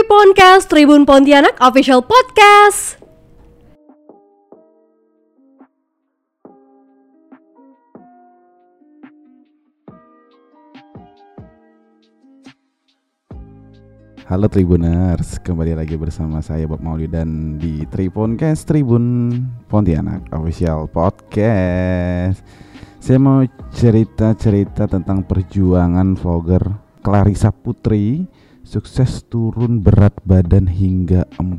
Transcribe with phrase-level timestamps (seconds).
[0.00, 2.96] Tribuncast Tribun Pontianak Official Podcast.
[14.24, 19.36] Halo Tribuners, kembali lagi bersama saya Bob Mauli dan di Tribuncast Tribun
[19.68, 22.40] Pontianak Official Podcast.
[23.04, 23.44] Saya mau
[23.76, 26.64] cerita-cerita tentang perjuangan vlogger
[27.04, 28.24] Clarissa Putri
[28.70, 31.58] sukses turun berat badan hingga 40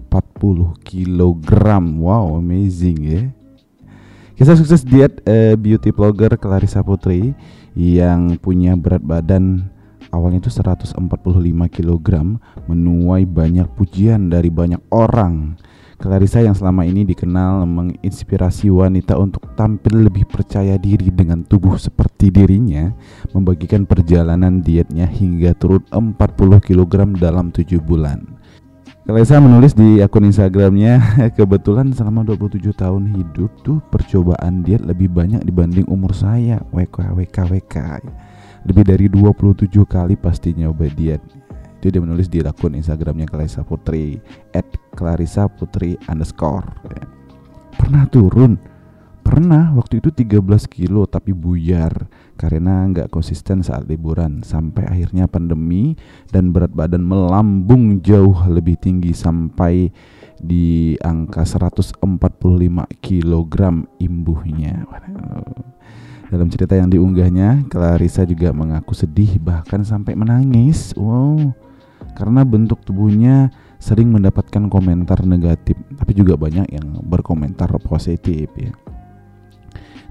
[0.80, 1.52] kg.
[2.00, 3.22] Wow, amazing ya.
[4.40, 7.36] Kisah sukses diet uh, beauty vlogger Clarissa Putri
[7.76, 9.68] yang punya berat badan
[10.16, 10.96] awalnya itu 145
[11.68, 12.08] kg
[12.72, 15.60] menuai banyak pujian dari banyak orang.
[16.02, 22.34] Clarissa yang selama ini dikenal menginspirasi wanita untuk tampil lebih percaya diri dengan tubuh seperti
[22.34, 22.90] dirinya,
[23.38, 26.18] membagikan perjalanan dietnya hingga turun 40
[26.58, 28.26] kg dalam 7 bulan.
[29.06, 30.98] Clarissa menulis di akun Instagramnya,
[31.38, 37.38] kebetulan selama 27 tahun hidup tuh percobaan diet lebih banyak dibanding umur saya, WK, WK,
[37.46, 37.78] WK
[38.62, 41.22] lebih dari 27 kali pasti nyoba diet
[41.82, 44.22] itu dia menulis di akun Instagramnya Clarissa Putri
[44.54, 46.70] at Clarissa Putri underscore
[47.74, 48.54] pernah turun
[49.26, 52.06] pernah waktu itu 13 kilo tapi buyar
[52.38, 55.98] karena nggak konsisten saat liburan sampai akhirnya pandemi
[56.30, 59.90] dan berat badan melambung jauh lebih tinggi sampai
[60.42, 62.02] di angka 145
[62.98, 63.56] kg
[64.02, 64.90] imbuhnya.
[66.32, 70.98] Dalam cerita yang diunggahnya, Clarissa juga mengaku sedih bahkan sampai menangis.
[70.98, 71.54] Wow.
[72.18, 73.50] Karena bentuk tubuhnya
[73.82, 78.72] sering mendapatkan komentar negatif, tapi juga banyak yang berkomentar positif ya.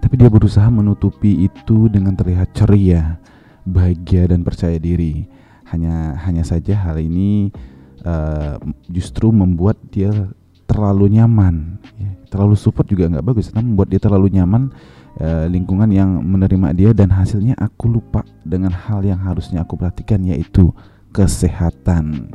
[0.01, 3.21] Tapi dia berusaha menutupi itu dengan terlihat ceria,
[3.69, 5.29] bahagia dan percaya diri.
[5.71, 7.53] Hanya hanya saja hal ini
[8.03, 8.59] uh,
[8.91, 10.11] justru membuat dia
[10.67, 11.79] terlalu nyaman.
[12.01, 12.11] Ya.
[12.33, 14.73] Terlalu support juga nggak bagus, karena membuat dia terlalu nyaman
[15.21, 20.23] uh, lingkungan yang menerima dia dan hasilnya aku lupa dengan hal yang harusnya aku perhatikan
[20.27, 20.71] yaitu
[21.11, 22.31] kesehatan.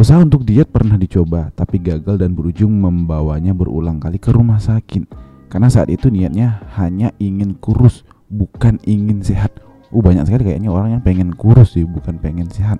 [0.00, 5.04] Usaha untuk diet pernah dicoba tapi gagal dan berujung membawanya berulang kali ke rumah sakit.
[5.50, 9.50] Karena saat itu niatnya hanya ingin kurus, bukan ingin sehat.
[9.90, 12.78] Uh banyak sekali kayaknya orang yang pengen kurus sih, bukan pengen sehat.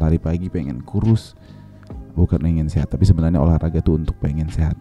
[0.00, 1.36] Lari pagi pengen kurus,
[2.16, 2.88] bukan ingin sehat.
[2.88, 4.74] Tapi sebenarnya olahraga tuh untuk pengen sehat.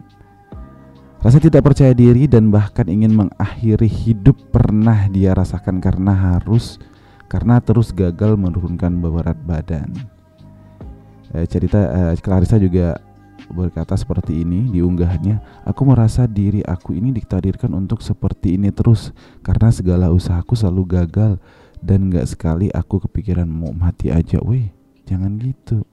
[1.19, 6.79] Rasa tidak percaya diri dan bahkan ingin mengakhiri hidup pernah dia rasakan karena harus
[7.29, 9.93] karena terus gagal menurunkan berat badan.
[11.31, 12.97] Eh, cerita eh, Clarissa juga
[13.53, 19.13] berkata seperti ini di unggahannya, aku merasa diri aku ini ditakdirkan untuk seperti ini terus
[19.45, 21.37] karena segala usahaku selalu gagal
[21.79, 24.69] dan gak sekali aku kepikiran mau mati aja, weh
[25.05, 25.85] jangan gitu.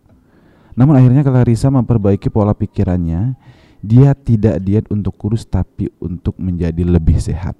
[0.76, 3.36] Namun akhirnya Clarissa memperbaiki pola pikirannya
[3.80, 7.56] dia tidak diet untuk kurus tapi untuk menjadi lebih sehat.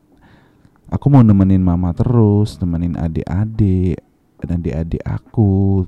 [0.86, 3.98] Aku mau nemenin mama terus, nemenin adik-adik
[4.38, 5.82] dan adik-adik aku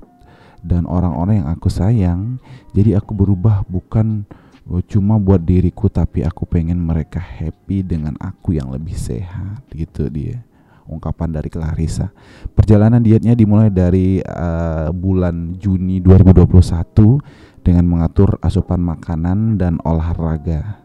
[0.59, 2.37] dan orang-orang yang aku sayang.
[2.75, 4.27] Jadi aku berubah bukan
[4.67, 10.11] oh, cuma buat diriku tapi aku pengen mereka happy dengan aku yang lebih sehat gitu
[10.11, 10.43] dia
[10.89, 12.09] ungkapan dari Clarissa.
[12.57, 20.81] Perjalanan dietnya dimulai dari uh, bulan Juni 2021 dengan mengatur asupan makanan dan olahraga.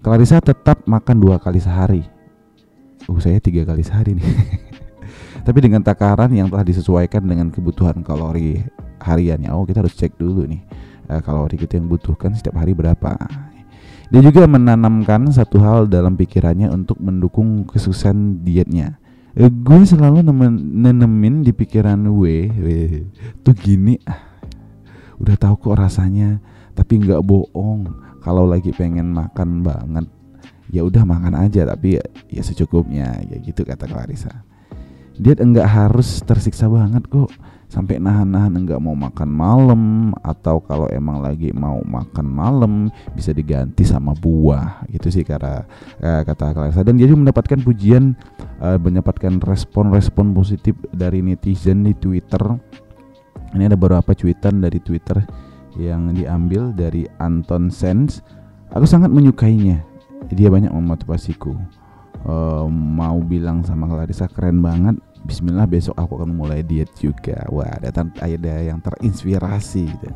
[0.00, 2.17] Clarissa tetap makan dua kali sehari.
[3.08, 4.24] Uh, saya tiga kali sehari nih.
[5.46, 8.60] Tapi dengan takaran yang telah disesuaikan dengan kebutuhan kalori
[9.00, 9.48] hariannya.
[9.50, 10.60] Oh, kita harus cek dulu nih
[11.08, 13.16] uh, kalori kita yang butuhkan setiap hari berapa.
[14.08, 18.96] Dia juga menanamkan satu hal dalam pikirannya untuk mendukung kesuksesan dietnya.
[19.36, 22.48] Eh, gue selalu nemenin di pikiran gue,
[23.44, 24.28] tuh gini ah
[25.18, 26.38] udah tahu kok rasanya
[26.78, 27.90] tapi nggak bohong
[28.22, 30.06] kalau lagi pengen makan banget
[30.68, 34.44] ya udah makan aja tapi ya, ya secukupnya ya gitu kata Clarissa
[35.18, 37.32] diet enggak harus tersiksa banget kok
[37.68, 39.82] sampai nahan-nahan enggak mau makan malam
[40.24, 42.72] atau kalau emang lagi mau makan malam
[43.12, 45.68] bisa diganti sama buah gitu sih kata
[46.00, 48.16] eh, kata Clarissa dan dia juga mendapatkan pujian
[48.64, 52.40] uh, mendapatkan respon-respon positif dari netizen di Twitter
[53.56, 55.24] ini ada beberapa cuitan dari Twitter
[55.78, 58.20] yang diambil dari Anton Sens.
[58.74, 59.80] Aku sangat menyukainya.
[60.32, 61.54] Dia banyak memotivasiku.
[62.26, 64.98] Uh, mau bilang sama Clarissa keren banget.
[65.22, 67.42] Bismillah besok aku akan mulai diet juga.
[67.50, 67.90] Wah, ada
[68.22, 70.10] ada yang terinspirasi gitu.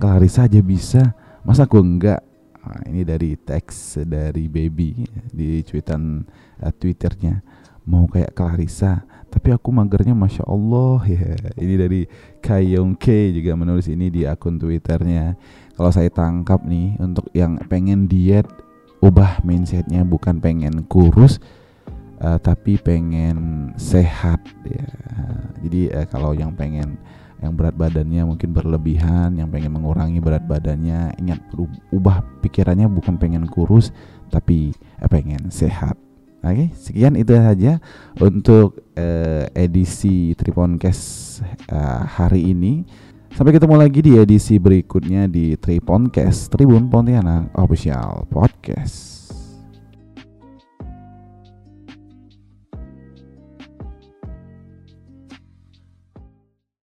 [0.00, 1.12] Clarissa aja bisa,
[1.44, 2.24] masa aku enggak?
[2.60, 6.24] Nah, ini dari teks dari baby di cuitan
[6.60, 7.40] uh, twitternya
[7.88, 12.00] mau kayak Clarissa tapi aku magernya masya Allah ya ini dari
[12.42, 15.38] Kayong K juga menulis ini di akun twitternya
[15.78, 18.44] kalau saya tangkap nih untuk yang pengen diet
[19.00, 21.40] ubah mindsetnya bukan pengen kurus
[22.20, 24.86] uh, tapi pengen sehat ya
[25.60, 27.00] jadi uh, kalau yang pengen
[27.40, 31.40] yang berat badannya mungkin berlebihan, yang pengen mengurangi berat badannya, ingat
[31.88, 33.96] ubah pikirannya bukan pengen kurus
[34.28, 35.96] tapi eh, pengen sehat.
[36.40, 37.84] Oke, sekian itu saja
[38.16, 42.88] untuk uh, edisi Triponcast uh, hari ini.
[43.30, 49.29] Sampai ketemu lagi di edisi berikutnya di Triponcast Tribun Pontianak Official Podcast.